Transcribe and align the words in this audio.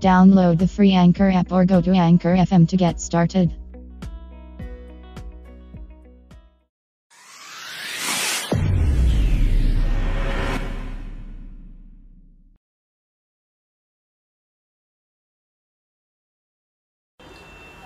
Download 0.00 0.58
the 0.58 0.68
free 0.68 0.92
Anchor 0.92 1.30
app 1.30 1.50
or 1.50 1.64
go 1.64 1.80
to 1.80 1.90
Anchor 1.92 2.36
FM 2.36 2.68
to 2.68 2.76
get 2.76 3.00
started. 3.00 3.54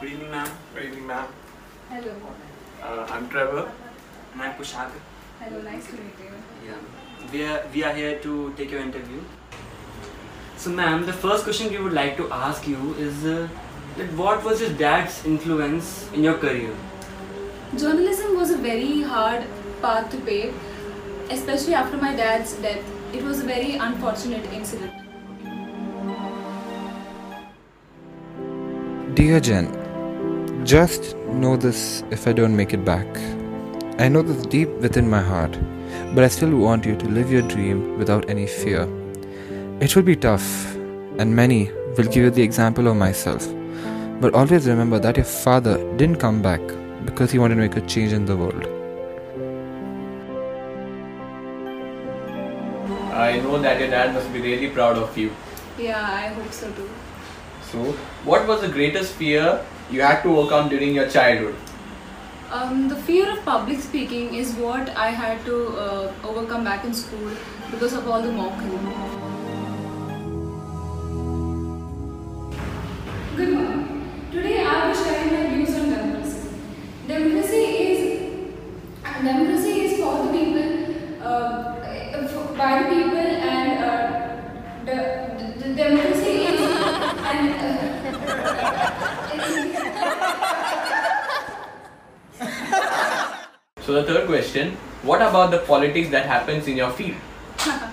Good 0.00 0.12
evening, 0.12 0.30
ma'am. 0.30 0.48
Good 0.74 0.84
evening, 0.84 1.06
ma'am. 1.06 1.28
Hello. 1.88 2.12
Uh, 2.82 3.06
I'm 3.08 3.28
Trevor. 3.30 3.72
And 4.34 4.42
I'm 4.42 4.52
Kushag. 4.58 4.90
Hello, 5.40 5.62
nice 5.62 5.86
to 5.86 5.92
meet 5.94 6.12
you. 6.20 6.68
Yeah. 6.68 6.76
We 7.32 7.44
are, 7.46 7.62
we 7.72 7.82
are 7.84 7.94
here 7.94 8.18
to 8.18 8.52
take 8.58 8.70
your 8.70 8.80
interview. 8.80 9.22
So, 10.64 10.70
ma'am, 10.70 11.04
the 11.04 11.12
first 11.12 11.44
question 11.44 11.68
we 11.68 11.76
would 11.76 11.92
like 11.92 12.16
to 12.16 12.32
ask 12.32 12.66
you 12.66 12.94
is 12.94 13.26
uh, 13.26 13.48
that 13.98 14.10
what 14.14 14.42
was 14.42 14.62
your 14.62 14.70
dad's 14.70 15.22
influence 15.26 16.10
in 16.14 16.24
your 16.24 16.38
career? 16.38 16.74
Journalism 17.76 18.34
was 18.34 18.50
a 18.50 18.56
very 18.56 19.02
hard 19.02 19.44
path 19.82 20.10
to 20.12 20.16
pave, 20.22 20.54
especially 21.28 21.74
after 21.74 21.98
my 21.98 22.16
dad's 22.16 22.54
death. 22.54 22.82
It 23.12 23.22
was 23.22 23.40
a 23.40 23.44
very 23.44 23.74
unfortunate 23.74 24.50
incident. 24.54 24.90
Dear 29.14 29.40
Jen, 29.40 30.64
just 30.64 31.14
know 31.44 31.58
this 31.58 32.04
if 32.10 32.26
I 32.26 32.32
don't 32.32 32.56
make 32.56 32.72
it 32.72 32.86
back. 32.86 33.06
I 33.98 34.08
know 34.08 34.22
this 34.22 34.46
deep 34.46 34.70
within 34.88 35.10
my 35.10 35.20
heart, 35.20 35.58
but 36.14 36.24
I 36.24 36.28
still 36.28 36.56
want 36.56 36.86
you 36.86 36.96
to 36.96 37.06
live 37.06 37.30
your 37.30 37.42
dream 37.42 37.98
without 37.98 38.30
any 38.30 38.46
fear. 38.46 38.88
It 39.80 39.96
will 39.96 40.04
be 40.04 40.14
tough, 40.14 40.76
and 41.18 41.34
many 41.34 41.68
will 41.96 42.04
give 42.04 42.16
you 42.16 42.30
the 42.30 42.42
example 42.42 42.86
of 42.86 42.96
myself. 42.96 43.48
But 44.20 44.32
always 44.32 44.68
remember 44.68 45.00
that 45.00 45.16
your 45.16 45.24
father 45.24 45.78
didn't 45.96 46.18
come 46.20 46.40
back 46.40 46.60
because 47.04 47.32
he 47.32 47.40
wanted 47.40 47.56
to 47.56 47.60
make 47.62 47.76
a 47.76 47.80
change 47.80 48.12
in 48.12 48.24
the 48.24 48.36
world. 48.36 48.62
I 53.12 53.40
know 53.40 53.58
that 53.58 53.80
your 53.80 53.90
dad 53.90 54.14
must 54.14 54.32
be 54.32 54.40
really 54.40 54.70
proud 54.70 54.96
of 54.96 55.18
you. 55.18 55.32
Yeah, 55.76 56.00
I 56.00 56.28
hope 56.28 56.52
so 56.52 56.70
too. 56.70 56.88
So, 57.72 57.82
what 58.24 58.46
was 58.46 58.60
the 58.60 58.68
greatest 58.68 59.14
fear 59.14 59.60
you 59.90 60.02
had 60.02 60.22
to 60.22 60.38
overcome 60.38 60.68
during 60.68 60.94
your 60.94 61.08
childhood? 61.08 61.56
Um, 62.52 62.88
the 62.88 62.96
fear 62.96 63.28
of 63.28 63.44
public 63.44 63.80
speaking 63.80 64.34
is 64.34 64.52
what 64.54 64.90
I 64.90 65.08
had 65.08 65.44
to 65.46 65.66
uh, 65.76 66.12
overcome 66.22 66.62
back 66.62 66.84
in 66.84 66.94
school 66.94 67.30
because 67.72 67.92
of 67.92 68.06
all 68.06 68.22
the 68.22 68.30
mockery. 68.30 69.23
So, 93.84 93.92
the 93.92 94.02
third 94.02 94.26
question 94.26 94.76
What 95.02 95.20
about 95.20 95.50
the 95.50 95.58
politics 95.58 96.08
that 96.10 96.24
happens 96.24 96.66
in 96.66 96.76
your 96.76 96.90
field? 96.90 97.16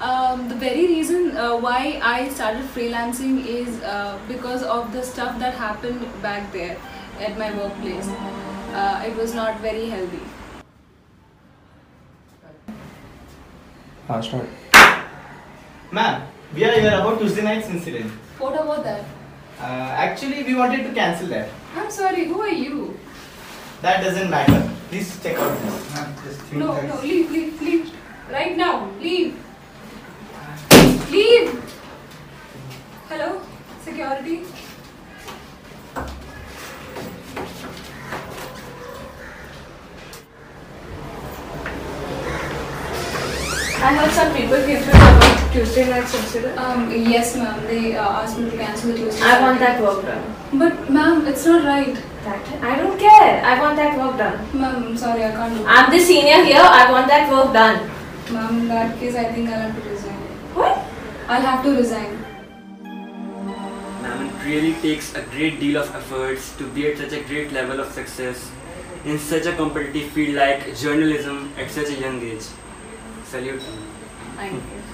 Um, 0.00 0.48
the 0.48 0.54
very 0.54 0.86
reason 0.86 1.36
uh, 1.36 1.58
why 1.58 2.00
I 2.02 2.30
started 2.30 2.62
freelancing 2.74 3.44
is 3.44 3.82
uh, 3.82 4.18
because 4.28 4.62
of 4.62 4.94
the 4.94 5.02
stuff 5.02 5.38
that 5.38 5.52
happened 5.52 6.00
back 6.22 6.50
there 6.54 6.78
at 7.20 7.36
my 7.36 7.54
workplace. 7.54 8.08
Uh, 8.72 9.04
it 9.06 9.14
was 9.14 9.34
not 9.34 9.60
very 9.60 9.90
healthy. 9.90 10.22
Ah, 14.08 14.22
start. 14.22 14.48
Ma'am, 15.92 16.26
we 16.54 16.64
are 16.64 16.72
here 16.80 16.96
about 16.98 17.18
Tuesday 17.18 17.42
night's 17.42 17.68
incident. 17.68 18.10
What 18.38 18.54
about 18.54 18.82
that? 18.84 19.04
Uh, 19.60 20.00
actually, 20.08 20.44
we 20.44 20.54
wanted 20.54 20.84
to 20.84 20.94
cancel 20.94 21.26
that. 21.26 21.50
I'm 21.76 21.90
sorry, 21.90 22.24
who 22.24 22.40
are 22.40 22.48
you? 22.64 22.98
That 23.82 24.02
doesn't 24.02 24.30
matter. 24.30 24.79
Please 24.90 25.22
check 25.22 25.36
out 25.38 25.56
this. 25.62 25.94
Ma'am, 25.94 26.14
just 26.24 26.40
think 26.40 26.58
No, 26.58 26.80
no, 26.82 27.00
leave, 27.00 27.30
leave, 27.30 27.62
leave. 27.62 27.92
Right 28.28 28.56
now, 28.56 28.90
leave. 28.98 29.38
Leave! 31.12 31.62
Hello? 33.08 33.40
Security? 33.84 34.42
I 43.82 43.94
heard 43.94 44.10
some 44.10 44.34
people 44.34 44.56
came 44.66 44.82
to 44.82 44.90
about 44.90 45.52
Tuesday 45.52 45.88
night 45.88 46.12
incident. 46.12 46.58
Um, 46.58 46.90
yes, 46.90 47.36
ma'am. 47.36 47.64
They 47.68 47.96
uh, 47.96 48.02
asked 48.02 48.40
me 48.40 48.50
to 48.50 48.56
cancel 48.56 48.90
the 48.90 48.98
Tuesday. 48.98 49.22
I 49.22 49.40
want 49.40 49.60
that 49.60 49.80
work 49.80 50.02
done. 50.02 50.34
But, 50.52 50.90
ma'am, 50.90 51.28
it's 51.28 51.46
not 51.46 51.64
right. 51.64 51.96
That 52.24 52.62
I 52.62 52.76
don't 52.76 52.98
care. 52.98 53.42
I 53.44 53.58
want 53.58 53.76
that 53.76 53.96
work 53.98 54.18
done. 54.18 54.36
Ma'am, 54.60 54.84
I'm 54.88 54.96
sorry, 54.96 55.24
I 55.24 55.30
can't 55.30 55.54
do 55.54 55.62
it. 55.62 55.66
I'm 55.66 55.90
the 55.90 55.98
senior 55.98 56.44
here. 56.44 56.60
I 56.60 56.90
want 56.92 57.08
that 57.08 57.30
work 57.32 57.52
done. 57.54 57.90
Ma'am, 58.32 58.58
in 58.58 58.68
that 58.68 58.98
case, 58.98 59.14
I 59.16 59.24
think 59.32 59.48
I'll 59.48 59.70
have 59.70 59.82
to 59.82 59.88
resign. 59.88 60.20
What? 60.54 60.84
I'll 61.28 61.40
have 61.40 61.64
to 61.64 61.70
resign. 61.76 62.20
Ma'am, 64.02 64.26
it 64.26 64.44
really 64.44 64.74
takes 64.82 65.14
a 65.14 65.22
great 65.22 65.60
deal 65.60 65.80
of 65.80 65.94
efforts 65.94 66.54
to 66.58 66.68
be 66.68 66.88
at 66.88 66.98
such 66.98 67.12
a 67.12 67.22
great 67.24 67.52
level 67.52 67.80
of 67.80 67.90
success 67.92 68.50
in 69.06 69.18
such 69.18 69.46
a 69.46 69.56
competitive 69.56 70.10
field 70.10 70.34
like 70.34 70.76
journalism 70.76 71.52
at 71.56 71.70
such 71.70 71.88
a 71.88 71.94
young 71.94 72.20
age. 72.20 72.44
Salute. 73.24 73.62
Thank 74.36 74.54
you. 74.54 74.89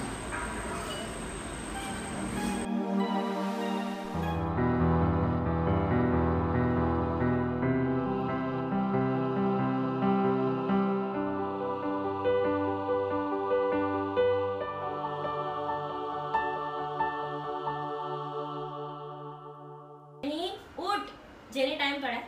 Jenny 21.57 21.75
time 21.75 22.01
पड़ा 22.01 22.13
है। 22.13 22.23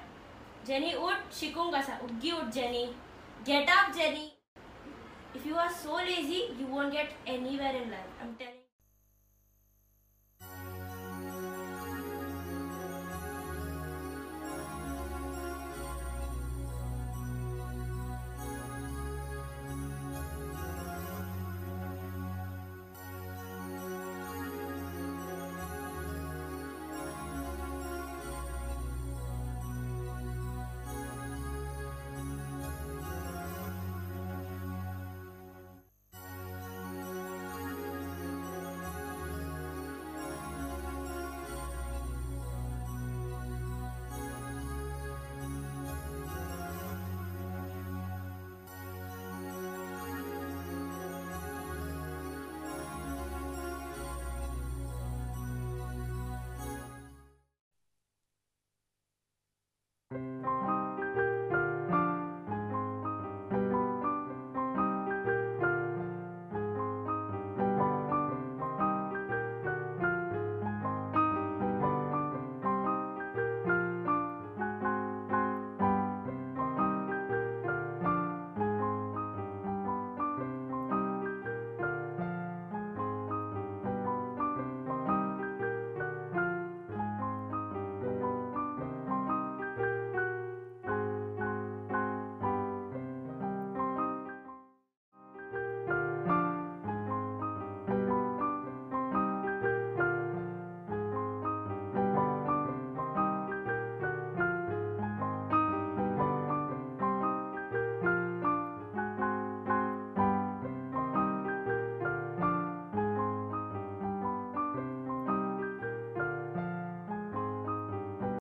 jenny 0.66 0.94
उठ 0.94 1.34
शिकूँगा 1.34 1.82
सा 1.82 1.98
उगी 2.04 2.32
उठ, 2.32 2.46
Jenny. 2.54 2.86
Get 3.48 3.70
up 3.70 3.92
Jenny. 3.96 4.26
If 5.36 5.48
you 5.48 5.56
are 5.58 5.72
so 5.74 6.00
lazy 6.00 6.42
you 6.62 6.68
won't 6.68 6.92
get 6.92 7.30
anywhere 7.30 7.76
in 7.76 7.90
life 7.92 8.22
I 8.22 8.28
am 8.28 8.34
telling 8.36 8.59